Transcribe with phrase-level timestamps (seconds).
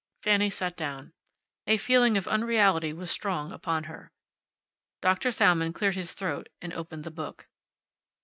[0.23, 1.13] Fanny sat down.
[1.67, 4.11] A feeling of unreality was strong upon her.
[4.99, 7.47] Doctor Thalmann cleared his throat and opened the book.